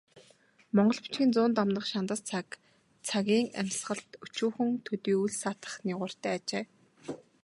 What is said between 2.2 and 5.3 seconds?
цаг цагийн амьсгалд өчүүхэн төдий